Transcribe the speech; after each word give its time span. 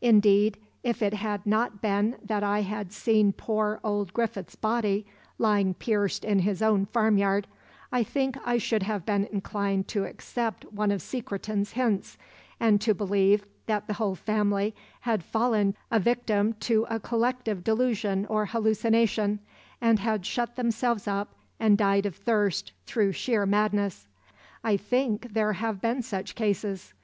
Indeed, 0.00 0.58
if 0.84 1.02
it 1.02 1.14
had 1.14 1.44
not 1.44 1.82
been 1.82 2.14
that 2.22 2.44
I 2.44 2.60
had 2.60 2.92
seen 2.92 3.32
poor 3.32 3.80
old 3.82 4.12
Griffith's 4.14 4.54
body 4.54 5.04
lying 5.36 5.74
pierced 5.74 6.24
in 6.24 6.38
his 6.38 6.62
own 6.62 6.86
farmyard, 6.86 7.48
I 7.90 8.04
think 8.04 8.38
I 8.46 8.56
should 8.56 8.84
have 8.84 9.04
been 9.04 9.24
inclined 9.32 9.88
to 9.88 10.04
accept 10.04 10.64
one 10.72 10.92
of 10.92 11.02
Secretan's 11.02 11.72
hints, 11.72 12.16
and 12.60 12.80
to 12.82 12.94
believe 12.94 13.44
that 13.66 13.88
the 13.88 13.94
whole 13.94 14.14
family 14.14 14.76
had 15.00 15.24
fallen 15.24 15.74
a 15.90 15.98
victim 15.98 16.52
to 16.60 16.86
a 16.88 17.00
collective 17.00 17.64
delusion 17.64 18.26
or 18.26 18.46
hallucination, 18.46 19.40
and 19.80 19.98
had 19.98 20.24
shut 20.24 20.54
themselves 20.54 21.08
up 21.08 21.34
and 21.58 21.76
died 21.76 22.06
of 22.06 22.14
thirst 22.14 22.70
through 22.86 23.10
sheer 23.10 23.44
madness. 23.44 24.06
I 24.62 24.76
think 24.76 25.32
there 25.32 25.54
have 25.54 25.80
been 25.80 26.00
such 26.00 26.36
cases. 26.36 26.94